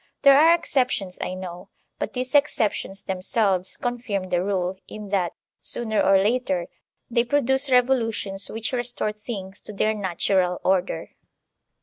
There 0.23 0.35
are 0.35 0.55
exceptions, 0.55 1.19
I 1.21 1.35
know; 1.35 1.69
but 1.99 2.13
these 2.13 2.33
exceptions 2.33 3.03
themselves 3.03 3.77
confirm 3.77 4.29
the 4.31 4.43
rule, 4.43 4.79
in 4.87 5.09
that, 5.09 5.33
sooner 5.59 6.01
or 6.01 6.17
later, 6.17 6.65
they 7.11 7.23
produce 7.23 7.69
revolutions 7.69 8.49
which 8.49 8.73
restore 8.73 9.11
things 9.11 9.61
to 9.61 9.73
their 9.73 9.93
natural 9.93 10.59
order. 10.65 11.11